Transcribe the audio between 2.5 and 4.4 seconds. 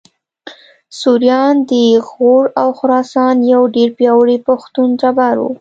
او خراسان یو ډېر پیاوړی